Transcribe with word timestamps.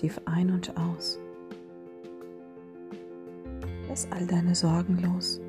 tief 0.00 0.18
ein 0.24 0.50
und 0.50 0.74
aus. 0.78 1.18
Lass 3.86 4.10
all 4.12 4.26
deine 4.26 4.54
Sorgen 4.54 4.98
los. 5.02 5.40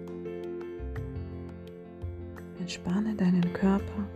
Entspanne 2.60 3.16
deinen 3.16 3.54
Körper. 3.54 4.10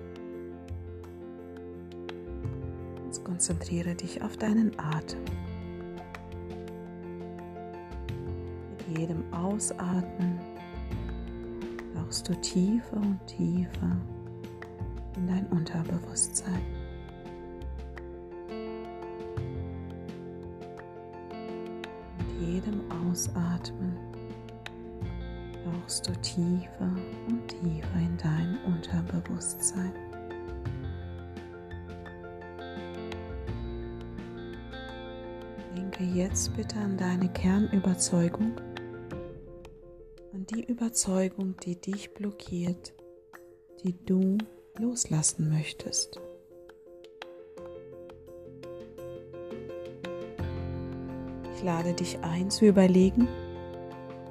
Und 3.05 3.23
konzentriere 3.23 3.95
dich 3.95 4.21
auf 4.21 4.35
deinen 4.35 4.77
Atem. 4.77 5.23
Mit 8.71 8.99
jedem 8.99 9.33
Ausatmen 9.33 10.37
tauchst 11.93 12.27
du 12.27 12.33
tiefer 12.41 12.97
und 12.97 13.25
tiefer 13.25 13.95
in 15.15 15.27
dein 15.27 15.47
Unterbewusstsein. 15.47 16.74
Jedem 22.39 22.81
Ausatmen 22.91 23.97
tauchst 25.63 26.07
du 26.07 26.11
tiefer 26.21 26.95
und 27.27 27.47
tiefer 27.47 27.99
in 27.99 28.17
dein 28.17 28.57
Unterbewusstsein. 28.65 29.93
Denke 35.75 36.03
jetzt 36.03 36.55
bitte 36.55 36.77
an 36.77 36.97
deine 36.97 37.29
Kernüberzeugung, 37.29 38.53
an 40.33 40.45
die 40.45 40.63
Überzeugung, 40.63 41.55
die 41.63 41.79
dich 41.79 42.13
blockiert, 42.13 42.93
die 43.83 43.95
du 44.05 44.37
loslassen 44.77 45.49
möchtest. 45.49 46.19
Lade 51.65 51.93
dich 51.93 52.19
ein 52.21 52.51
zu 52.51 52.65
überlegen, 52.67 53.27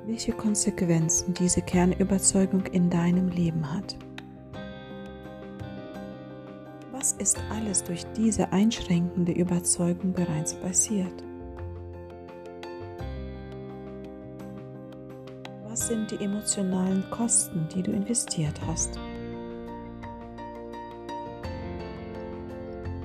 welche 0.07 0.33
Konsequenzen 0.33 1.35
diese 1.35 1.63
Kernüberzeugung 1.63 2.65
in 2.67 2.89
deinem 2.89 3.29
Leben 3.29 3.75
hat. 3.75 3.97
Was 6.93 7.13
ist 7.13 7.39
alles 7.51 7.83
durch 7.83 8.07
diese 8.17 8.53
einschränkende 8.53 9.33
Überzeugung 9.33 10.13
bereits 10.13 10.55
passiert? 10.55 11.25
Was 15.69 15.89
sind 15.89 16.13
die 16.13 16.25
emotionalen 16.25 17.05
Kosten, 17.11 17.69
die 17.75 17.83
du 17.83 17.91
investiert 17.91 18.61
hast? 18.67 18.99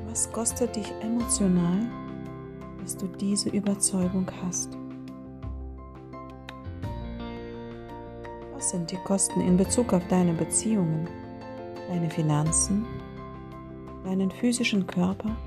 Was 0.08 0.32
kostet 0.32 0.76
dich 0.76 0.92
emotional, 1.02 1.82
dass 2.90 2.98
du 2.98 3.06
diese 3.06 3.50
Überzeugung 3.50 4.26
hast? 4.42 4.76
Was 8.56 8.72
sind 8.72 8.90
die 8.90 8.98
Kosten 9.06 9.42
in 9.42 9.58
Bezug 9.58 9.94
auf 9.94 10.02
deine 10.08 10.34
Beziehungen, 10.34 11.08
deine 11.88 12.10
Finanzen, 12.10 12.88
deinen 14.04 14.32
physischen 14.32 14.88
Körper? 14.88 15.38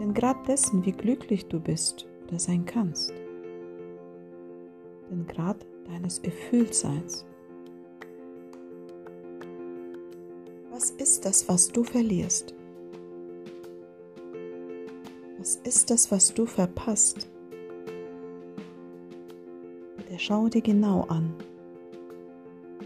Den 0.00 0.14
Grad 0.14 0.48
dessen, 0.48 0.84
wie 0.84 0.90
glücklich 0.90 1.46
du 1.46 1.60
bist 1.60 2.08
oder 2.26 2.40
sein 2.40 2.64
kannst. 2.64 3.12
Den 5.12 5.28
Grad 5.28 5.64
deines 5.86 6.18
Erfülltseins. 6.18 7.24
Was 10.72 10.90
ist 10.90 11.24
das, 11.24 11.48
was 11.48 11.68
du 11.68 11.84
verlierst? 11.84 12.57
Ist 15.68 15.90
das, 15.90 16.10
was 16.10 16.32
du 16.32 16.46
verpasst? 16.46 17.28
Schau 20.20 20.48
dir 20.48 20.62
genau 20.62 21.02
an. 21.02 21.32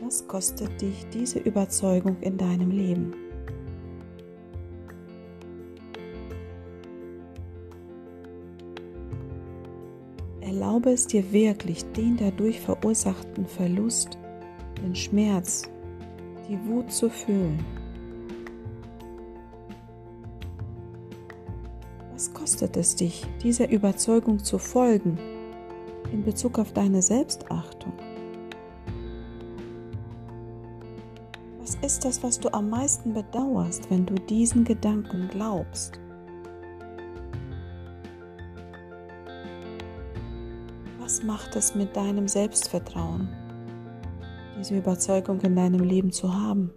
Was 0.05 0.29
kostet 0.29 0.83
dich 0.83 1.07
diese 1.15 1.39
Überzeugung 1.39 2.17
in 2.21 2.37
deinem 2.37 2.71
Leben? 2.71 3.15
Erlaube 10.43 10.91
es 10.91 11.07
dir 11.07 11.33
wirklich, 11.33 11.85
den 11.93 12.19
dadurch 12.19 12.61
verursachten 12.61 13.47
Verlust, 13.47 14.19
den 14.83 14.95
Schmerz, 14.95 15.63
die 16.51 16.59
Wut 16.67 16.93
zu 16.93 17.09
fühlen. 17.09 17.82
Kostet 22.53 22.77
es 22.77 22.97
dich, 22.97 23.25
dieser 23.43 23.71
Überzeugung 23.71 24.45
zu 24.45 24.59
folgen 24.59 25.19
in 26.13 26.23
Bezug 26.23 26.59
auf 26.59 26.75
deine 26.75 27.01
Selbstachtung? 27.01 27.95
Was 31.59 31.77
ist 31.77 32.05
das, 32.05 32.23
was 32.23 32.39
du 32.39 32.53
am 32.53 32.69
meisten 32.69 33.15
bedauerst, 33.15 33.91
wenn 33.91 34.05
du 34.05 34.17
diesen 34.17 34.65
Gedanken 34.65 35.29
glaubst? 35.31 35.99
Was 41.01 41.23
macht 41.23 41.57
es 41.57 41.75
mit 41.75 41.97
deinem 41.97 42.29
Selbstvertrauen, 42.29 43.31
diese 44.59 44.77
Überzeugung 44.77 45.41
in 45.41 45.57
deinem 45.57 45.81
Leben 45.81 46.13
zu 46.13 46.35
haben? 46.35 46.75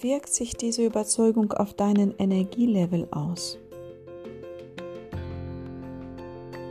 Wie 0.00 0.10
wirkt 0.10 0.32
sich 0.32 0.56
diese 0.56 0.84
Überzeugung 0.86 1.52
auf 1.52 1.74
deinen 1.74 2.14
Energielevel 2.18 3.08
aus? 3.10 3.58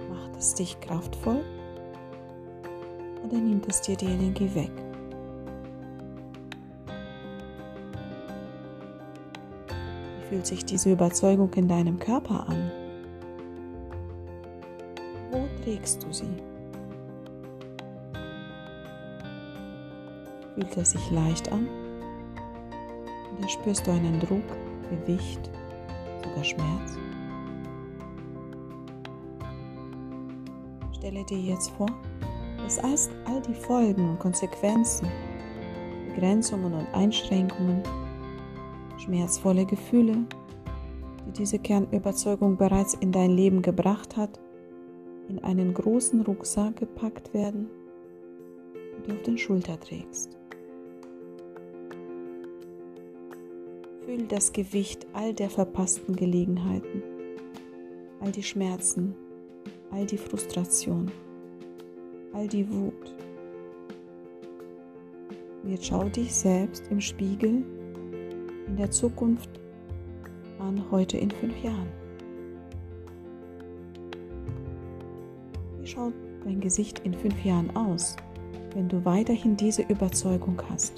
Macht 0.09 0.37
es 0.37 0.53
dich 0.53 0.79
kraftvoll 0.79 1.43
oder 3.25 3.37
nimmt 3.37 3.67
es 3.67 3.81
dir 3.81 3.97
die 3.97 4.05
Energie 4.05 4.49
weg? 4.55 4.71
Wie 9.67 10.27
fühlt 10.29 10.45
sich 10.45 10.63
diese 10.63 10.91
Überzeugung 10.91 11.53
in 11.55 11.67
deinem 11.67 11.99
Körper 11.99 12.47
an? 12.47 12.71
Wo 15.31 15.45
trägst 15.63 16.01
du 16.03 16.13
sie? 16.13 16.29
Fühlt 20.55 20.77
es 20.77 20.91
sich 20.91 21.11
leicht 21.11 21.51
an? 21.51 21.67
Oder 23.37 23.49
spürst 23.49 23.85
du 23.85 23.91
einen 23.91 24.19
Druck, 24.19 24.43
Gewicht, 24.89 25.49
sogar 26.23 26.43
Schmerz? 26.43 26.97
Stelle 30.95 31.23
dir 31.25 31.39
jetzt 31.39 31.69
vor, 31.71 31.87
dass 32.63 32.79
all 32.79 33.41
die 33.47 33.53
Folgen 33.53 34.09
und 34.09 34.19
Konsequenzen, 34.19 35.07
Begrenzungen 36.07 36.73
und 36.73 36.87
Einschränkungen, 36.93 37.83
schmerzvolle 38.97 39.65
Gefühle, 39.65 40.25
die 41.27 41.31
diese 41.31 41.59
Kernüberzeugung 41.59 42.57
bereits 42.57 42.95
in 42.95 43.11
dein 43.11 43.31
Leben 43.31 43.61
gebracht 43.61 44.17
hat, 44.17 44.39
in 45.29 45.43
einen 45.43 45.73
großen 45.73 46.21
Rucksack 46.21 46.77
gepackt 46.77 47.33
werden 47.33 47.69
und 48.97 49.07
du 49.07 49.13
auf 49.13 49.21
den 49.21 49.37
Schulter 49.37 49.79
trägst. 49.79 50.36
Fühl 54.07 54.25
das 54.25 54.53
Gewicht 54.53 55.05
all 55.11 55.33
der 55.33 55.49
verpassten 55.49 56.15
Gelegenheiten, 56.15 57.03
all 58.21 58.31
die 58.31 58.41
Schmerzen, 58.41 59.13
all 59.91 60.05
die 60.05 60.17
Frustration, 60.17 61.11
all 62.31 62.47
die 62.47 62.71
Wut. 62.71 63.13
Jetzt 65.65 65.87
schau 65.87 66.05
dich 66.05 66.33
selbst 66.33 66.87
im 66.89 67.01
Spiegel 67.01 67.65
in 68.67 68.77
der 68.77 68.89
Zukunft 68.91 69.49
an, 70.59 70.81
heute 70.89 71.17
in 71.17 71.29
fünf 71.29 71.61
Jahren. 71.61 71.89
Wie 75.81 75.85
schaut 75.85 76.13
dein 76.45 76.61
Gesicht 76.61 76.99
in 76.99 77.13
fünf 77.13 77.43
Jahren 77.43 77.75
aus, 77.75 78.15
wenn 78.73 78.87
du 78.87 79.03
weiterhin 79.03 79.57
diese 79.57 79.81
Überzeugung 79.81 80.61
hast? 80.69 80.93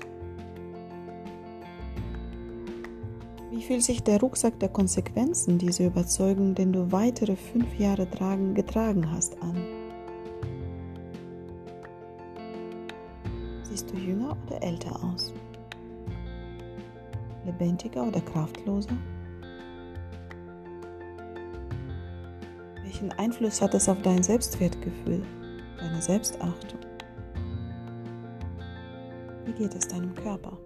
Fühlt 3.69 3.83
sich 3.83 4.01
der 4.01 4.19
Rucksack 4.19 4.59
der 4.59 4.69
Konsequenzen 4.69 5.59
dieser 5.59 5.85
Überzeugung, 5.85 6.55
den 6.55 6.73
du 6.73 6.91
weitere 6.91 7.35
fünf 7.35 7.77
Jahre 7.77 8.09
tragen, 8.09 8.55
getragen 8.55 9.11
hast, 9.11 9.39
an? 9.43 9.63
Siehst 13.61 13.91
du 13.91 13.95
jünger 13.95 14.35
oder 14.47 14.63
älter 14.63 14.99
aus? 15.03 15.31
Lebendiger 17.45 18.07
oder 18.07 18.21
kraftloser? 18.21 18.97
Welchen 22.81 23.11
Einfluss 23.19 23.61
hat 23.61 23.75
es 23.75 23.87
auf 23.87 24.01
dein 24.01 24.23
Selbstwertgefühl, 24.23 25.21
deine 25.77 26.01
Selbstachtung? 26.01 26.79
Wie 29.45 29.51
geht 29.51 29.75
es 29.75 29.87
deinem 29.87 30.15
Körper? 30.15 30.57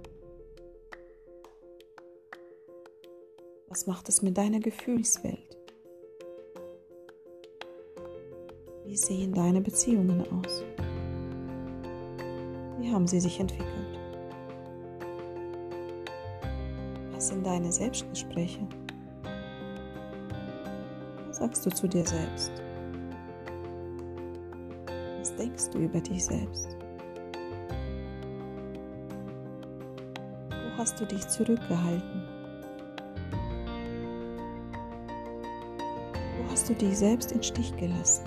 Was 3.74 3.88
macht 3.88 4.08
es 4.08 4.22
mit 4.22 4.38
deiner 4.38 4.60
Gefühlswelt? 4.60 5.58
Wie 8.86 8.96
sehen 8.96 9.34
deine 9.34 9.62
Beziehungen 9.62 10.22
aus? 10.32 10.64
Wie 12.78 12.92
haben 12.92 13.08
sie 13.08 13.20
sich 13.20 13.40
entwickelt? 13.40 14.00
Was 17.14 17.30
sind 17.30 17.44
deine 17.44 17.72
Selbstgespräche? 17.72 18.60
Was 21.26 21.38
sagst 21.38 21.66
du 21.66 21.72
zu 21.72 21.88
dir 21.88 22.06
selbst? 22.06 22.52
Was 25.18 25.36
denkst 25.36 25.72
du 25.72 25.80
über 25.80 26.00
dich 26.00 26.24
selbst? 26.24 26.78
Wo 30.52 30.78
hast 30.78 31.02
du 31.02 31.08
dich 31.08 31.28
zurückgehalten? 31.28 32.23
Hast 36.54 36.70
du 36.70 36.76
dich 36.76 36.96
selbst 36.96 37.32
in 37.32 37.42
Stich 37.42 37.76
gelassen? 37.78 38.26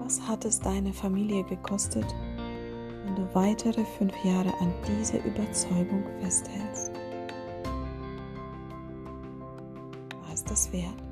Was 0.00 0.20
hat 0.20 0.44
es 0.44 0.60
deine 0.60 0.92
Familie 0.92 1.42
gekostet, 1.44 2.04
wenn 3.04 3.16
du 3.16 3.26
weitere 3.34 3.86
fünf 3.86 4.12
Jahre 4.22 4.52
an 4.60 4.70
dieser 4.86 5.24
Überzeugung 5.24 6.04
festhältst? 6.20 6.92
War 10.20 10.34
es 10.34 10.44
das 10.44 10.70
wert? 10.74 11.02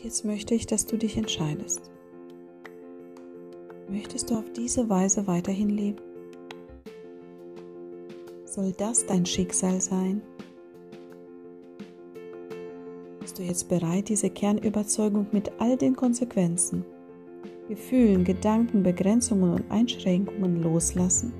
Jetzt 0.00 0.24
möchte 0.24 0.54
ich, 0.54 0.66
dass 0.66 0.86
du 0.86 0.96
dich 0.96 1.16
entscheidest. 1.16 1.90
Möchtest 3.88 4.30
du 4.30 4.38
auf 4.38 4.48
diese 4.52 4.88
Weise 4.88 5.26
weiterhin 5.26 5.70
leben? 5.70 6.09
Soll 8.50 8.72
das 8.72 9.06
dein 9.06 9.24
Schicksal 9.24 9.80
sein? 9.80 10.22
Bist 13.20 13.38
du 13.38 13.44
jetzt 13.44 13.68
bereit, 13.68 14.08
diese 14.08 14.28
Kernüberzeugung 14.28 15.28
mit 15.30 15.52
all 15.60 15.76
den 15.76 15.94
Konsequenzen, 15.94 16.84
Gefühlen, 17.68 18.24
Gedanken, 18.24 18.82
Begrenzungen 18.82 19.52
und 19.52 19.70
Einschränkungen 19.70 20.64
loslassen? 20.64 21.32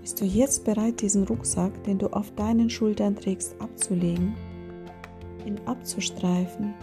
Bist 0.00 0.20
du 0.20 0.24
jetzt 0.24 0.64
bereit, 0.64 1.00
diesen 1.00 1.22
Rucksack, 1.22 1.84
den 1.84 1.98
du 1.98 2.08
auf 2.08 2.34
deinen 2.34 2.70
Schultern 2.70 3.14
trägst, 3.14 3.54
abzulegen, 3.60 4.34
ihn 5.46 5.60
abzustreifen, 5.66 6.74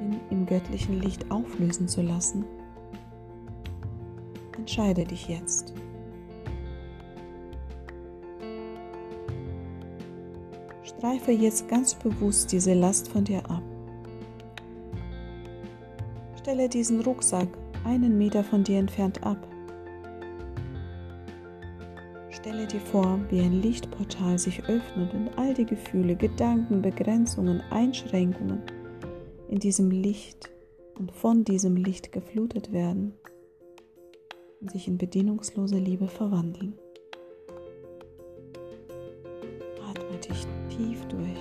ihn 0.00 0.18
im 0.30 0.46
göttlichen 0.46 0.98
Licht 1.02 1.30
auflösen 1.30 1.88
zu 1.88 2.00
lassen? 2.00 2.46
Entscheide 4.64 5.04
dich 5.04 5.28
jetzt. 5.28 5.74
Streife 10.82 11.32
jetzt 11.32 11.68
ganz 11.68 11.94
bewusst 11.94 12.50
diese 12.50 12.72
Last 12.72 13.08
von 13.08 13.24
dir 13.24 13.44
ab. 13.50 13.62
Stelle 16.38 16.70
diesen 16.70 17.02
Rucksack 17.02 17.48
einen 17.84 18.16
Meter 18.16 18.42
von 18.42 18.64
dir 18.64 18.78
entfernt 18.78 19.22
ab. 19.22 19.36
Stelle 22.30 22.66
dir 22.66 22.80
vor, 22.80 23.20
wie 23.28 23.40
ein 23.40 23.60
Lichtportal 23.60 24.38
sich 24.38 24.64
öffnet 24.64 25.12
und 25.12 25.28
all 25.36 25.52
die 25.52 25.66
Gefühle, 25.66 26.16
Gedanken, 26.16 26.80
Begrenzungen, 26.80 27.60
Einschränkungen 27.68 28.62
in 29.50 29.58
diesem 29.58 29.90
Licht 29.90 30.50
und 30.98 31.12
von 31.12 31.44
diesem 31.44 31.76
Licht 31.76 32.12
geflutet 32.12 32.72
werden 32.72 33.12
sich 34.68 34.88
in 34.88 34.98
bedienungslose 34.98 35.76
Liebe 35.76 36.08
verwandeln. 36.08 36.74
Atme 39.88 40.18
dich 40.18 40.46
tief 40.68 41.04
durch. 41.06 41.38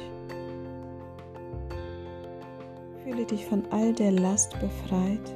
Fühle 3.03 3.25
dich 3.25 3.45
von 3.45 3.63
all 3.71 3.93
der 3.93 4.11
Last 4.11 4.59
befreit. 4.59 5.35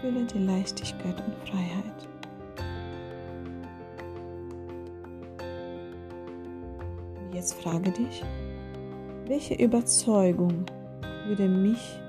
Fühle 0.00 0.24
die 0.24 0.38
Leichtigkeit 0.38 1.22
und 1.26 1.48
Freiheit. 1.48 2.08
Und 7.20 7.34
jetzt 7.34 7.54
frage 7.54 7.90
dich, 7.90 8.22
welche 9.26 9.54
Überzeugung 9.54 10.64
würde 11.26 11.48
mich, 11.48 12.00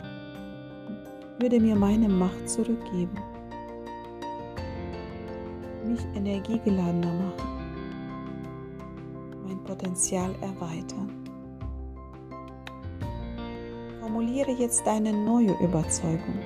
würde 1.40 1.60
mir 1.60 1.76
meine 1.76 2.10
Macht 2.10 2.50
zurückgeben, 2.50 3.18
energiegeladener 6.16 7.14
machen? 7.14 7.56
Potenzial 9.66 10.36
erweitern. 10.42 11.12
Formuliere 14.00 14.52
jetzt 14.52 14.86
deine 14.86 15.12
neue 15.12 15.54
Überzeugung, 15.62 16.40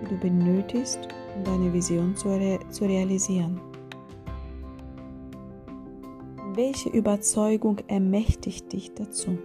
die 0.00 0.08
du 0.08 0.16
benötigst, 0.16 1.08
um 1.36 1.44
deine 1.44 1.72
Vision 1.72 2.16
zu, 2.16 2.28
re 2.28 2.58
zu 2.70 2.84
realisieren. 2.84 3.60
Welche 6.54 6.88
Überzeugung 6.88 7.78
ermächtigt 7.88 8.72
dich 8.72 8.94
dazu? 8.94 9.36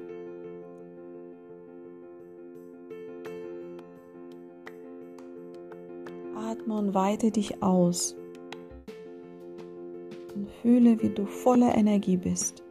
Atme 6.38 6.78
und 6.78 6.94
weite 6.94 7.32
dich 7.32 7.62
aus 7.62 8.16
fühle, 10.62 11.02
wie 11.02 11.10
du 11.10 11.26
voller 11.26 11.76
Energie 11.76 12.18
bist. 12.18 12.64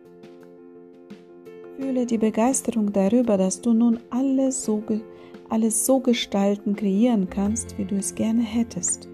Fühle 1.76 2.06
die 2.06 2.18
Begeisterung 2.18 2.92
darüber, 2.92 3.36
dass 3.36 3.60
du 3.60 3.72
nun 3.72 3.98
alles 4.10 4.64
so, 4.64 4.82
alles 5.48 5.86
so 5.86 6.00
gestalten, 6.00 6.76
kreieren 6.76 7.28
kannst, 7.28 7.76
wie 7.78 7.84
du 7.84 7.96
es 7.96 8.14
gerne 8.14 8.42
hättest. 8.42 9.08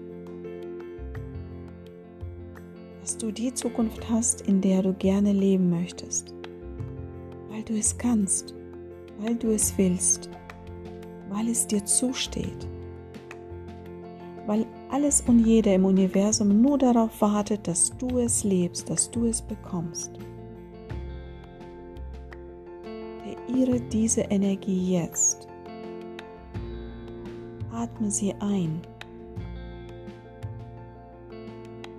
Dass 3.01 3.17
du 3.17 3.31
die 3.31 3.53
Zukunft 3.53 4.09
hast, 4.09 4.41
in 4.41 4.61
der 4.61 4.83
du 4.83 4.93
gerne 4.93 5.31
leben 5.31 5.69
möchtest. 5.69 6.33
Weil 7.49 7.63
du 7.63 7.73
es 7.73 7.97
kannst, 7.97 8.53
weil 9.19 9.35
du 9.35 9.51
es 9.51 9.77
willst, 9.77 10.29
weil 11.29 11.47
es 11.47 11.65
dir 11.65 11.83
zusteht. 11.85 12.67
Alles 14.89 15.21
und 15.27 15.39
jeder 15.45 15.75
im 15.75 15.85
Universum 15.85 16.61
nur 16.61 16.77
darauf 16.77 17.21
wartet, 17.21 17.67
dass 17.67 17.95
du 17.97 18.19
es 18.19 18.43
lebst, 18.43 18.89
dass 18.89 19.11
du 19.11 19.25
es 19.25 19.41
bekommst. 19.41 20.11
Kreiere 23.47 23.79
diese 23.81 24.21
Energie 24.21 24.93
jetzt. 24.93 25.47
Atme 27.71 28.09
sie 28.09 28.33
ein. 28.39 28.81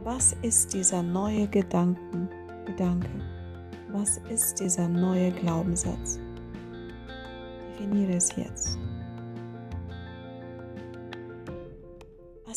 Was 0.03 0.35
ist 0.43 0.73
dieser 0.73 1.03
neue 1.03 1.47
Gedanken, 1.49 2.29
Gedanke? 2.65 3.11
Was 3.93 4.19
ist 4.31 4.61
dieser 4.61 4.89
neue 4.89 5.31
Glaubenssatz? 5.33 6.19
Definiere 7.79 8.15
es 8.15 8.35
jetzt. 8.37 8.79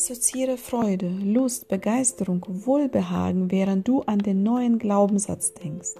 Assoziiere 0.02 0.56
Freude, 0.56 1.08
Lust, 1.22 1.68
Begeisterung, 1.68 2.44
Wohlbehagen, 2.48 3.52
während 3.52 3.86
du 3.86 4.00
an 4.00 4.18
den 4.18 4.42
neuen 4.42 4.80
Glaubenssatz 4.80 5.54
denkst. 5.54 5.94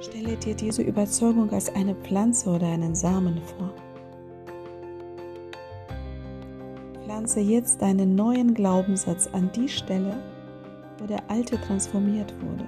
Stelle 0.00 0.38
dir 0.38 0.54
diese 0.54 0.80
Überzeugung 0.80 1.50
als 1.50 1.68
eine 1.74 1.94
Pflanze 1.94 2.48
oder 2.48 2.68
einen 2.68 2.94
Samen 2.94 3.42
vor. 3.42 3.70
Pflanze 7.04 7.40
jetzt 7.40 7.82
deinen 7.82 8.14
neuen 8.14 8.54
Glaubenssatz 8.54 9.26
an 9.26 9.50
die 9.54 9.68
Stelle, 9.68 10.16
wo 10.98 11.04
der 11.04 11.28
alte 11.28 11.60
transformiert 11.60 12.34
wurde. 12.40 12.66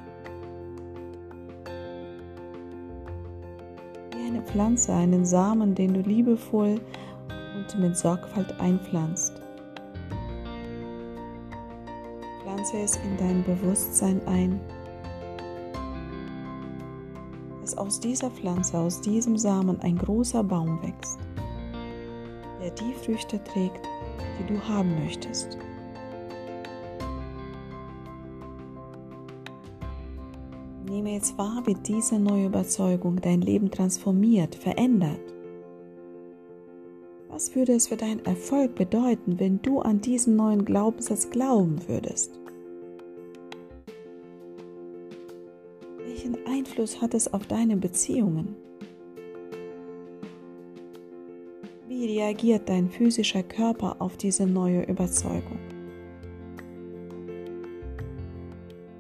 Wie 4.15 4.27
eine 4.27 4.43
Pflanze, 4.43 4.93
einen 4.93 5.25
Samen, 5.25 5.75
den 5.75 5.95
du 5.95 6.01
liebevoll 6.01 6.79
und 7.75 7.83
mit 7.83 7.97
Sorgfalt 7.97 8.59
einpflanzt. 8.61 9.41
Pflanze 12.43 12.79
es 12.79 12.97
in 12.97 13.17
dein 13.17 13.45
Bewusstsein 13.45 14.21
ein 14.27 14.61
dass 17.71 17.79
aus 17.79 18.01
dieser 18.01 18.31
Pflanze, 18.31 18.79
aus 18.79 19.01
diesem 19.01 19.37
Samen 19.37 19.81
ein 19.81 19.97
großer 19.97 20.43
Baum 20.43 20.83
wächst, 20.83 21.19
der 22.61 22.71
die 22.71 22.93
Früchte 22.95 23.43
trägt, 23.45 23.87
die 24.39 24.53
du 24.53 24.61
haben 24.61 24.93
möchtest. 25.05 25.57
Nehme 30.85 31.13
jetzt 31.13 31.39
wahr, 31.39 31.63
wie 31.67 31.75
diese 31.75 32.19
neue 32.19 32.47
Überzeugung 32.47 33.21
dein 33.21 33.41
Leben 33.41 33.71
transformiert, 33.71 34.57
verändert. 34.57 35.30
Was 37.41 37.55
würde 37.55 37.73
es 37.73 37.89
für 37.89 37.97
deinen 37.97 38.23
Erfolg 38.27 38.75
bedeuten, 38.75 39.41
wenn 39.41 39.63
du 39.63 39.79
an 39.81 40.03
diesen 40.03 40.37
neuen 40.37 40.67
Glaubenssatz 40.67 41.31
glauben 41.31 41.79
würdest? 41.89 42.39
Welchen 46.05 46.37
Einfluss 46.47 47.01
hat 47.01 47.15
es 47.15 47.33
auf 47.33 47.47
deine 47.47 47.79
Beziehungen? 47.79 48.57
Wie 51.89 52.19
reagiert 52.19 52.69
dein 52.69 52.91
physischer 52.91 53.43
Körper 53.43 53.97
auf 54.03 54.19
diese 54.19 54.45
neue 54.47 54.83
Überzeugung? 54.83 55.61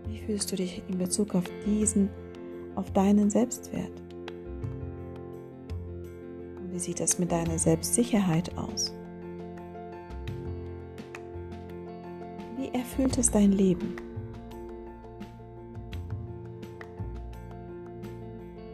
Wie 0.08 0.16
fühlst 0.16 0.50
du 0.50 0.56
dich 0.56 0.82
in 0.88 0.96
Bezug 0.96 1.34
auf 1.34 1.44
diesen, 1.66 2.08
auf 2.74 2.90
deinen 2.94 3.28
Selbstwert? 3.28 3.92
Wie 6.80 6.84
sieht 6.84 7.00
es 7.00 7.18
mit 7.18 7.30
deiner 7.30 7.58
Selbstsicherheit 7.58 8.56
aus? 8.56 8.94
Wie 12.56 12.68
erfüllt 12.68 13.18
es 13.18 13.30
dein 13.30 13.52
Leben? 13.52 13.96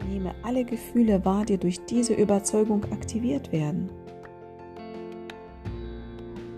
Nehme 0.07 0.33
alle 0.41 0.63
Gefühle 0.63 1.25
wahr, 1.25 1.43
die 1.43 1.57
durch 1.57 1.83
diese 1.83 2.13
Überzeugung 2.13 2.85
aktiviert 2.93 3.51
werden. 3.51 3.89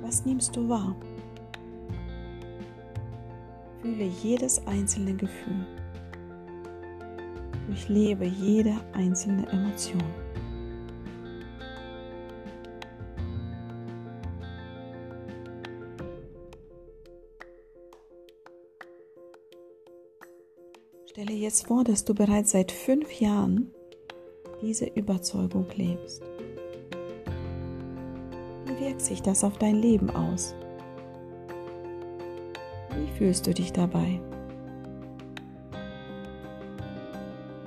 Was 0.03 0.25
nimmst 0.25 0.55
du 0.55 0.69
wahr? 0.69 0.95
Fühle 3.81 4.05
jedes 4.05 4.67
einzelne 4.67 5.15
Gefühl. 5.15 5.65
Durchlebe 7.65 8.25
jede 8.25 8.75
einzelne 8.93 9.47
Emotion. 9.47 10.28
Stelle 21.09 21.33
jetzt 21.33 21.65
vor, 21.65 21.83
dass 21.83 22.05
du 22.05 22.13
bereits 22.13 22.51
seit 22.51 22.71
fünf 22.71 23.19
Jahren 23.19 23.71
diese 24.61 24.85
Überzeugung 24.85 25.65
lebst. 25.75 26.21
Wie 28.67 28.85
wirkt 28.85 29.01
sich 29.01 29.23
das 29.23 29.43
auf 29.43 29.57
dein 29.57 29.77
Leben 29.77 30.11
aus? 30.11 30.53
Wie 32.95 33.07
fühlst 33.17 33.47
du 33.47 33.55
dich 33.55 33.73
dabei? 33.73 34.21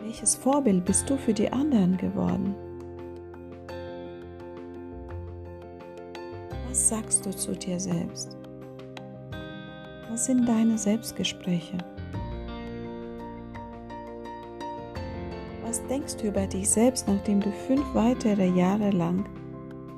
Welches 0.04 0.36
Vorbild 0.36 0.84
bist 0.84 1.10
du 1.10 1.16
für 1.16 1.34
die 1.34 1.52
anderen 1.52 1.96
geworden? 1.96 2.54
Was 6.68 6.90
sagst 6.90 7.26
du 7.26 7.34
zu 7.34 7.56
dir 7.56 7.80
selbst? 7.80 8.36
Was 10.08 10.26
sind 10.26 10.46
deine 10.46 10.78
Selbstgespräche? 10.78 11.78
Was 15.72 15.86
denkst 15.86 16.16
du 16.18 16.28
über 16.28 16.46
dich 16.46 16.68
selbst, 16.68 17.08
nachdem 17.08 17.40
du 17.40 17.50
fünf 17.50 17.94
weitere 17.94 18.46
Jahre 18.46 18.90
lang 18.90 19.24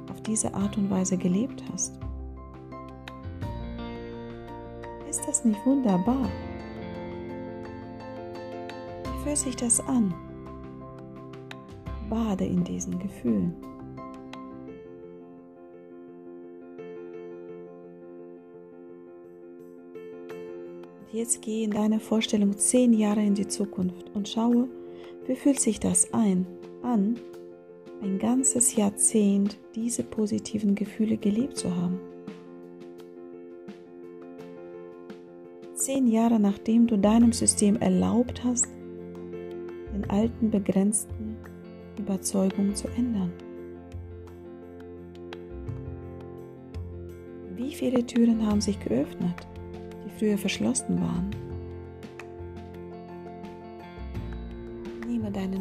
auf 0.08 0.20
diese 0.20 0.54
Art 0.54 0.78
und 0.78 0.88
Weise 0.88 1.16
gelebt 1.16 1.64
hast? 1.72 1.98
Ist 5.10 5.26
das 5.26 5.44
nicht 5.44 5.58
wunderbar? 5.66 6.30
Wie 9.02 9.24
fühlt 9.24 9.36
sich 9.36 9.56
das 9.56 9.80
an? 9.80 10.14
Bade 12.08 12.44
in 12.44 12.62
diesen 12.62 12.96
Gefühlen. 13.00 13.56
Jetzt 21.10 21.42
geh 21.42 21.64
in 21.64 21.72
deiner 21.72 21.98
Vorstellung 21.98 22.56
zehn 22.56 22.92
Jahre 22.92 23.24
in 23.24 23.34
die 23.34 23.48
Zukunft 23.48 24.14
und 24.14 24.28
schaue, 24.28 24.68
wie 25.26 25.36
fühlt 25.36 25.60
sich 25.60 25.80
das 25.80 26.12
ein, 26.12 26.46
an, 26.82 27.18
ein 28.02 28.18
ganzes 28.18 28.76
Jahrzehnt 28.76 29.58
diese 29.74 30.02
positiven 30.02 30.74
Gefühle 30.74 31.16
gelebt 31.16 31.56
zu 31.56 31.74
haben? 31.74 31.98
Zehn 35.74 36.06
Jahre 36.06 36.38
nachdem 36.38 36.86
du 36.86 36.96
deinem 36.96 37.32
System 37.32 37.76
erlaubt 37.76 38.44
hast, 38.44 38.68
den 39.92 40.08
alten 40.08 40.50
begrenzten 40.50 41.36
Überzeugungen 41.98 42.74
zu 42.74 42.88
ändern. 42.88 43.32
Wie 47.56 47.74
viele 47.74 48.04
Türen 48.04 48.46
haben 48.46 48.60
sich 48.60 48.78
geöffnet, 48.80 49.46
die 50.04 50.18
früher 50.18 50.38
verschlossen 50.38 51.00
waren? 51.00 51.43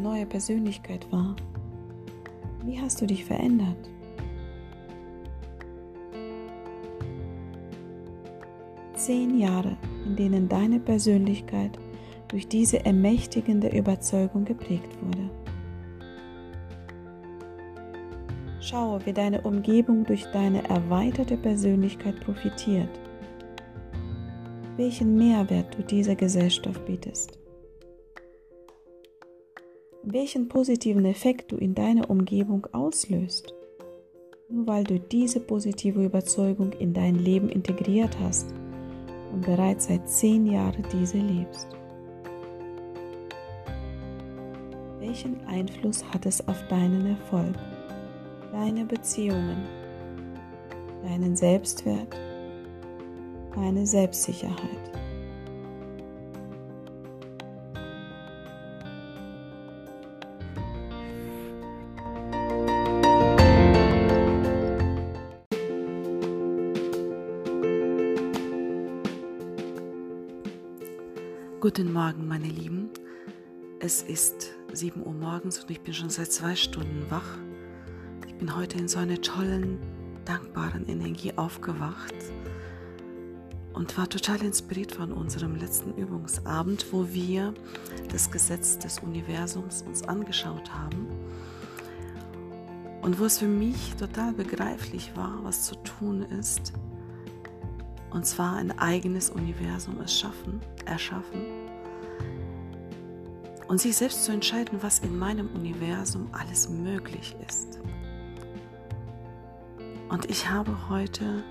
Neue 0.04 0.26
Persönlichkeit 0.26 1.10
wahr. 1.10 1.34
Wie 2.62 2.78
hast 2.78 3.00
du 3.00 3.06
dich 3.06 3.24
verändert? 3.24 3.88
Zehn 8.94 9.38
Jahre, 9.38 9.76
in 10.06 10.14
denen 10.14 10.48
deine 10.48 10.78
Persönlichkeit 10.78 11.78
durch 12.28 12.46
diese 12.48 12.84
ermächtigende 12.84 13.68
Überzeugung 13.68 14.44
geprägt 14.44 14.90
wurde. 15.02 15.30
Schaue, 18.60 19.04
wie 19.06 19.12
deine 19.12 19.40
Umgebung 19.40 20.04
durch 20.04 20.24
deine 20.32 20.68
erweiterte 20.68 21.38
Persönlichkeit 21.38 22.20
profitiert, 22.20 23.00
welchen 24.76 25.16
Mehrwert 25.16 25.76
du 25.76 25.82
dieser 25.82 26.14
Gesellschaft 26.14 26.84
bietest 26.86 27.43
welchen 30.04 30.48
positiven 30.48 31.04
Effekt 31.06 31.52
du 31.52 31.56
in 31.56 31.74
deiner 31.74 32.10
Umgebung 32.10 32.66
auslöst, 32.72 33.54
nur 34.48 34.66
weil 34.66 34.84
du 34.84 35.00
diese 35.00 35.40
positive 35.40 36.04
Überzeugung 36.04 36.72
in 36.72 36.92
dein 36.92 37.16
Leben 37.16 37.48
integriert 37.48 38.16
hast 38.20 38.52
und 39.32 39.42
bereits 39.46 39.86
seit 39.86 40.08
zehn 40.08 40.46
Jahren 40.46 40.84
diese 40.92 41.18
lebst. 41.18 41.68
Welchen 45.00 45.40
Einfluss 45.46 46.04
hat 46.12 46.26
es 46.26 46.46
auf 46.48 46.66
deinen 46.68 47.06
Erfolg, 47.06 47.54
deine 48.52 48.84
Beziehungen, 48.84 49.64
deinen 51.02 51.34
Selbstwert, 51.34 52.14
deine 53.54 53.86
Selbstsicherheit? 53.86 54.93
Guten 71.64 71.94
Morgen, 71.94 72.28
meine 72.28 72.48
Lieben. 72.48 72.90
Es 73.80 74.02
ist 74.02 74.52
7 74.74 75.02
Uhr 75.02 75.14
morgens 75.14 75.60
und 75.60 75.70
ich 75.70 75.80
bin 75.80 75.94
schon 75.94 76.10
seit 76.10 76.30
zwei 76.30 76.54
Stunden 76.56 77.06
wach. 77.08 77.38
Ich 78.28 78.34
bin 78.34 78.54
heute 78.54 78.76
in 78.76 78.86
so 78.86 78.98
einer 78.98 79.18
tollen, 79.22 79.78
dankbaren 80.26 80.86
Energie 80.86 81.32
aufgewacht 81.38 82.12
und 83.72 83.96
war 83.96 84.10
total 84.10 84.42
inspiriert 84.42 84.92
von 84.92 85.10
unserem 85.10 85.56
letzten 85.56 85.94
Übungsabend, 85.94 86.92
wo 86.92 87.08
wir 87.14 87.54
das 88.12 88.30
Gesetz 88.30 88.78
des 88.78 88.98
Universums 88.98 89.80
uns 89.86 90.02
angeschaut 90.02 90.70
haben 90.70 91.08
und 93.00 93.18
wo 93.18 93.24
es 93.24 93.38
für 93.38 93.48
mich 93.48 93.94
total 93.94 94.34
begreiflich 94.34 95.12
war, 95.16 95.42
was 95.44 95.62
zu 95.62 95.76
tun 95.76 96.26
ist, 96.38 96.74
und 98.14 98.24
zwar 98.24 98.56
ein 98.56 98.78
eigenes 98.78 99.28
Universum 99.28 100.00
erschaffen, 100.00 100.60
erschaffen 100.86 101.42
und 103.66 103.80
sich 103.80 103.96
selbst 103.96 104.24
zu 104.24 104.32
entscheiden, 104.32 104.78
was 104.82 105.00
in 105.00 105.18
meinem 105.18 105.48
Universum 105.48 106.28
alles 106.32 106.68
möglich 106.68 107.34
ist. 107.46 107.80
Und 110.08 110.30
ich 110.30 110.48
habe 110.48 110.88
heute 110.88 111.42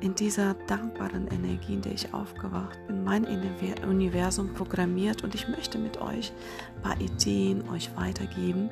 in 0.00 0.14
dieser 0.14 0.52
dankbaren 0.66 1.28
Energie, 1.28 1.72
in 1.72 1.80
der 1.80 1.92
ich 1.92 2.12
aufgewacht 2.12 2.78
bin, 2.86 3.02
mein 3.02 3.24
Universum 3.24 4.52
programmiert 4.52 5.24
und 5.24 5.34
ich 5.34 5.48
möchte 5.48 5.78
mit 5.78 5.98
euch 6.02 6.30
ein 6.74 6.82
paar 6.82 7.00
Ideen 7.00 7.66
euch 7.70 7.96
weitergeben, 7.96 8.68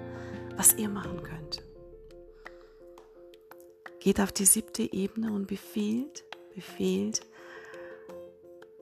was 0.57 0.75
ihr 0.75 0.91
machen 0.91 1.23
könnt. 1.23 1.63
Geht 4.01 4.21
auf 4.21 4.33
die 4.33 4.45
siebte 4.45 4.93
Ebene 4.93 5.33
und 5.33 5.47
befiehlt, 5.47 6.25
befehlt, 6.55 7.21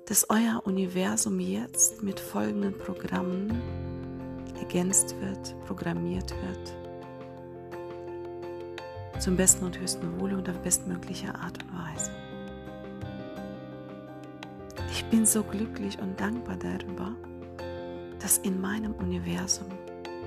dass 0.06 0.28
euer 0.28 0.62
Universum 0.64 1.40
jetzt 1.40 2.02
mit 2.02 2.20
folgenden 2.20 2.76
Programmen 2.76 3.62
ergänzt 4.58 5.14
wird, 5.20 5.54
programmiert 5.66 6.30
wird. 6.30 6.76
Zum 9.22 9.36
besten 9.36 9.64
und 9.64 9.78
höchsten 9.78 10.20
Wohle 10.20 10.36
und 10.36 10.48
auf 10.48 10.58
bestmögliche 10.58 11.34
Art 11.34 11.62
und 11.62 11.72
Weise. 11.72 12.10
Ich 14.90 15.04
bin 15.06 15.24
so 15.24 15.42
glücklich 15.42 15.98
und 15.98 16.20
dankbar 16.20 16.56
darüber, 16.56 17.14
dass 18.18 18.38
in 18.38 18.60
meinem 18.60 18.94
Universum 18.94 19.66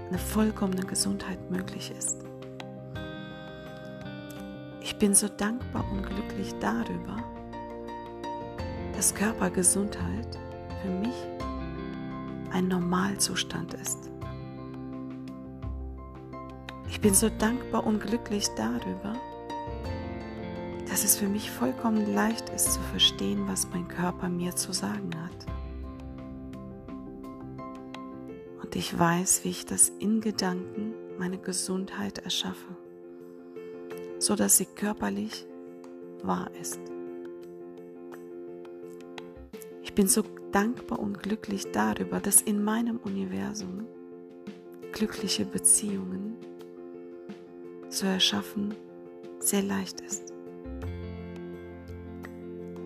eine 0.09 0.17
vollkommene 0.17 0.85
Gesundheit 0.85 1.51
möglich 1.51 1.91
ist. 1.97 2.24
Ich 4.95 4.99
bin 4.99 5.13
so 5.13 5.27
dankbar 5.27 5.83
und 5.91 6.03
glücklich 6.03 6.55
darüber, 6.61 7.21
dass 8.95 9.13
Körpergesundheit 9.13 10.39
für 10.81 10.89
mich 10.89 11.13
ein 12.53 12.69
Normalzustand 12.69 13.73
ist. 13.73 14.09
Ich 16.87 17.01
bin 17.01 17.13
so 17.13 17.27
dankbar 17.27 17.85
und 17.85 17.99
glücklich 17.99 18.47
darüber, 18.55 19.17
dass 20.87 21.03
es 21.03 21.17
für 21.17 21.27
mich 21.27 21.51
vollkommen 21.51 22.13
leicht 22.13 22.47
ist 22.51 22.75
zu 22.75 22.79
verstehen, 22.79 23.49
was 23.49 23.67
mein 23.73 23.89
Körper 23.89 24.29
mir 24.29 24.55
zu 24.55 24.71
sagen 24.71 25.11
hat. 25.21 25.45
Und 28.63 28.77
ich 28.77 28.97
weiß, 28.97 29.43
wie 29.43 29.49
ich 29.49 29.65
das 29.65 29.89
in 29.89 30.21
Gedanken 30.21 30.93
meine 31.19 31.37
Gesundheit 31.37 32.19
erschaffe, 32.19 32.74
so 34.25 34.35
dass 34.35 34.57
sie 34.57 34.65
körperlich 34.65 35.45
wahr 36.23 36.49
ist. 36.59 36.79
Ich 39.83 39.93
bin 39.93 40.07
so 40.07 40.23
dankbar 40.51 40.97
und 40.97 41.21
glücklich 41.21 41.71
darüber, 41.71 42.19
dass 42.19 42.41
in 42.41 42.63
meinem 42.63 42.97
Universum 42.97 43.85
glückliche 44.93 45.45
Beziehungen 45.45 46.37
zu 47.89 48.07
erschaffen 48.07 48.73
sehr 49.37 49.61
leicht 49.61 50.01
ist. 50.01 50.33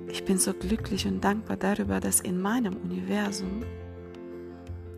Ich 0.10 0.26
bin 0.26 0.38
so 0.38 0.54
glücklich 0.54 1.08
und 1.08 1.24
dankbar 1.24 1.56
darüber, 1.56 2.02
dass 2.02 2.20
in 2.20 2.42
meinem 2.42 2.76
Universum 2.76 3.64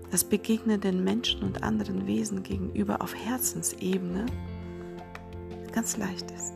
das 0.10 0.24
Begegnen 0.24 0.82
den 0.82 1.04
Menschen 1.04 1.44
und 1.44 1.62
anderen 1.62 2.08
Wesen 2.08 2.42
gegenüber 2.42 3.02
auf 3.02 3.14
Herzensebene 3.14 4.26
ganz 5.72 5.98
leicht 5.98 6.30
ist. 6.32 6.54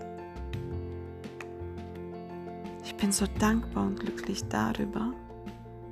Ich 2.84 2.96
bin 2.96 3.12
so 3.12 3.26
dankbar 3.40 3.86
und 3.88 4.00
glücklich 4.00 4.48
darüber, 4.48 5.14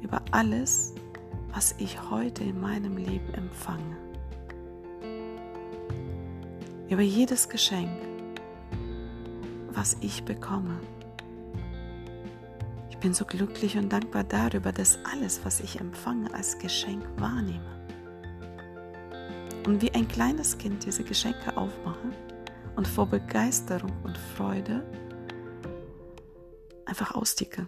über 0.01 0.21
alles, 0.31 0.93
was 1.53 1.75
ich 1.77 2.09
heute 2.09 2.43
in 2.43 2.59
meinem 2.59 2.97
Leben 2.97 3.33
empfange. 3.33 3.97
Über 6.89 7.01
jedes 7.01 7.49
Geschenk, 7.49 7.89
was 9.71 9.97
ich 10.01 10.23
bekomme. 10.23 10.79
Ich 12.89 12.97
bin 12.97 13.13
so 13.13 13.25
glücklich 13.25 13.77
und 13.77 13.91
dankbar 13.91 14.23
darüber, 14.23 14.71
dass 14.71 14.97
alles, 15.11 15.43
was 15.43 15.59
ich 15.59 15.79
empfange, 15.79 16.33
als 16.33 16.57
Geschenk 16.57 17.03
wahrnehme. 17.17 17.85
Und 19.65 19.81
wie 19.81 19.93
ein 19.93 20.07
kleines 20.07 20.57
Kind 20.57 20.85
diese 20.85 21.03
Geschenke 21.03 21.57
aufmache 21.57 22.09
und 22.75 22.87
vor 22.87 23.07
Begeisterung 23.07 23.91
und 24.03 24.17
Freude 24.17 24.83
einfach 26.85 27.15
austicke. 27.15 27.67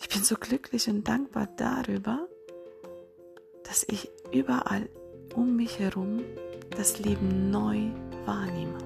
Ich 0.00 0.08
bin 0.08 0.22
so 0.22 0.36
glücklich 0.36 0.88
und 0.88 1.06
dankbar 1.06 1.48
darüber, 1.56 2.28
dass 3.64 3.84
ich 3.88 4.10
überall 4.32 4.88
um 5.34 5.56
mich 5.56 5.78
herum 5.78 6.22
das 6.76 6.98
Leben 6.98 7.50
neu 7.50 7.90
wahrnehme. 8.24 8.78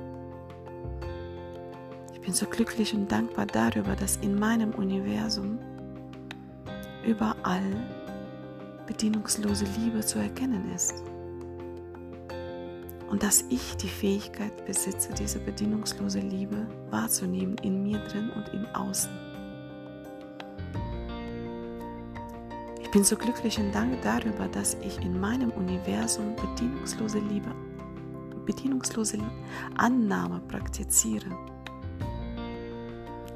Ich 2.12 2.20
bin 2.20 2.32
so 2.32 2.46
glücklich 2.46 2.94
und 2.94 3.10
dankbar 3.10 3.46
darüber, 3.46 3.96
dass 3.96 4.16
in 4.16 4.38
meinem 4.38 4.72
Universum 4.74 5.58
überall 7.04 7.62
bedienungslose 8.86 9.64
Liebe 9.78 10.00
zu 10.00 10.18
erkennen 10.18 10.72
ist. 10.74 11.02
Und 13.12 13.22
dass 13.22 13.44
ich 13.50 13.76
die 13.76 13.88
Fähigkeit 13.88 14.66
besitze, 14.66 15.12
diese 15.12 15.38
bedienungslose 15.38 16.18
Liebe 16.18 16.66
wahrzunehmen 16.90 17.56
in 17.58 17.84
mir 17.84 17.98
drin 18.08 18.30
und 18.30 18.52
im 18.52 18.66
Außen. 18.74 19.10
bin 22.92 23.04
so 23.04 23.16
glücklich 23.16 23.58
und 23.58 23.74
danke 23.74 23.96
darüber, 24.02 24.46
dass 24.48 24.74
ich 24.82 25.00
in 25.00 25.18
meinem 25.18 25.50
Universum 25.52 26.36
bedienungslose 26.36 27.20
Liebe, 27.20 27.50
bedienungslose 28.44 29.16
Annahme 29.78 30.40
praktiziere. 30.46 31.26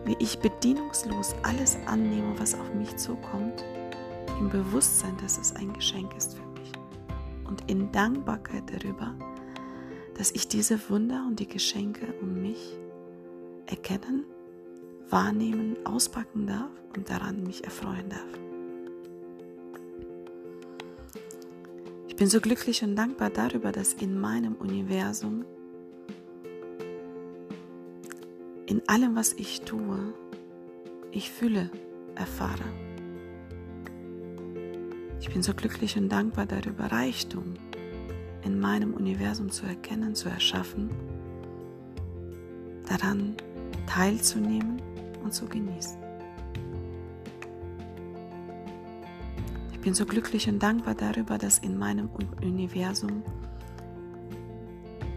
Wie 0.05 0.15
ich 0.19 0.39
bedienungslos 0.39 1.35
alles 1.43 1.79
annehme, 1.87 2.39
was 2.39 2.55
auf 2.55 2.75
mich 2.75 2.95
zukommt, 2.97 3.65
im 4.39 4.51
Bewusstsein, 4.51 5.17
dass 5.23 5.39
es 5.39 5.57
ein 5.57 5.73
Geschenk 5.73 6.15
ist 6.19 6.37
für 6.37 6.47
mich. 6.61 6.73
Und 7.49 7.69
in 7.71 7.91
Dankbarkeit 7.93 8.65
darüber, 8.71 9.15
dass 10.16 10.33
ich 10.33 10.48
diese 10.48 10.79
Wunder 10.88 11.24
und 11.29 11.40
die 11.40 11.48
Geschenke 11.48 12.14
um 12.22 12.40
mich 12.40 12.79
erkennen, 13.66 14.24
wahrnehmen, 15.11 15.76
auspacken 15.85 16.46
darf 16.46 16.70
und 16.96 17.11
daran 17.11 17.42
mich 17.42 17.64
erfreuen 17.64 18.09
darf. 18.09 18.40
Ich 22.09 22.16
bin 22.16 22.29
so 22.29 22.40
glücklich 22.40 22.83
und 22.83 22.96
dankbar 22.96 23.29
darüber, 23.29 23.72
dass 23.72 23.92
in 23.92 24.18
meinem 24.18 24.55
Universum, 24.55 25.44
in 28.64 28.88
allem, 28.88 29.14
was 29.16 29.35
ich 29.35 29.61
tue, 29.62 30.14
ich 31.11 31.31
Fülle 31.31 31.70
erfahre. 32.14 32.64
Ich 35.20 35.31
bin 35.31 35.42
so 35.42 35.52
glücklich 35.52 35.98
und 35.98 36.09
dankbar 36.09 36.46
darüber, 36.46 36.85
Reichtum 36.87 37.55
in 38.46 38.59
meinem 38.59 38.94
Universum 38.94 39.50
zu 39.50 39.66
erkennen, 39.66 40.14
zu 40.14 40.28
erschaffen, 40.28 40.88
daran 42.88 43.35
teilzunehmen 43.87 44.80
und 45.22 45.35
zu 45.35 45.46
genießen. 45.46 46.06
bin 49.87 49.94
so 49.94 50.04
glücklich 50.04 50.48
und 50.48 50.61
dankbar 50.61 50.96
darüber, 50.96 51.38
dass 51.38 51.59
in 51.59 51.78
meinem 51.78 52.11
Universum 52.42 53.22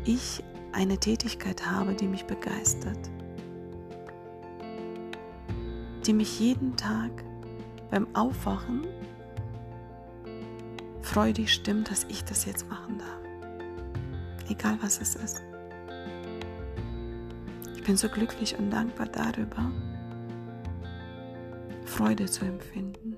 ich 0.05 0.43
eine 0.73 0.99
Tätigkeit 0.99 1.65
habe, 1.65 1.95
die 1.95 2.05
mich 2.05 2.25
begeistert, 2.25 3.09
die 6.05 6.13
mich 6.13 6.39
jeden 6.39 6.75
Tag 6.77 7.09
beim 7.89 8.05
Aufwachen 8.13 8.85
freudig 11.09 11.53
stimmt, 11.53 11.89
dass 11.89 12.05
ich 12.09 12.23
das 12.23 12.45
jetzt 12.45 12.69
machen 12.69 12.99
darf. 12.99 14.49
Egal 14.49 14.77
was 14.81 15.01
es 15.01 15.15
ist. 15.15 15.41
Ich 17.75 17.83
bin 17.83 17.97
so 17.97 18.09
glücklich 18.09 18.57
und 18.57 18.69
dankbar 18.69 19.07
darüber, 19.07 19.71
Freude 21.85 22.25
zu 22.27 22.45
empfinden 22.45 23.17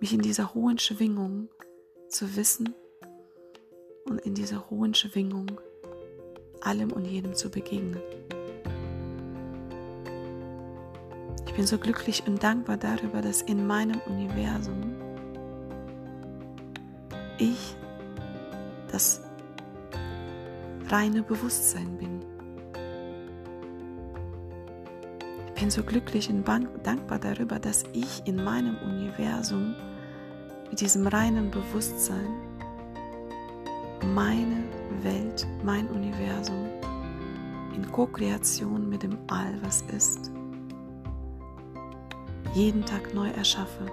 mich 0.00 0.12
in 0.12 0.20
dieser 0.20 0.54
hohen 0.54 0.78
Schwingung 0.78 1.48
zu 2.08 2.36
wissen 2.36 2.74
und 4.04 4.20
in 4.20 4.34
dieser 4.34 4.70
hohen 4.70 4.94
Schwingung 4.94 5.60
allem 6.60 6.92
und 6.92 7.04
jedem 7.04 7.34
zu 7.34 7.50
begegnen. 7.50 8.00
Ich 11.46 11.54
bin 11.54 11.66
so 11.66 11.78
glücklich 11.78 12.24
und 12.26 12.42
dankbar 12.42 12.76
darüber, 12.76 13.22
dass 13.22 13.40
in 13.42 13.66
meinem 13.66 14.00
Universum 14.06 15.05
ich 17.38 17.76
das 18.90 19.20
reine 20.88 21.22
Bewusstsein 21.22 21.96
bin. 21.98 22.16
bin 25.66 25.70
so 25.70 25.82
glücklich 25.82 26.30
und 26.30 26.46
dankbar 26.46 27.18
darüber, 27.18 27.58
dass 27.58 27.82
ich 27.92 28.22
in 28.24 28.36
meinem 28.36 28.76
Universum 28.84 29.74
mit 30.70 30.80
diesem 30.80 31.08
reinen 31.08 31.50
Bewusstsein 31.50 32.28
meine 34.14 34.62
Welt, 35.02 35.44
mein 35.64 35.88
Universum 35.88 36.68
in 37.74 37.90
Co-Kreation 37.90 38.88
mit 38.88 39.02
dem 39.02 39.18
All, 39.26 39.58
was 39.62 39.82
ist, 39.94 40.30
jeden 42.54 42.84
Tag 42.84 43.12
neu 43.12 43.30
erschaffe. 43.30 43.86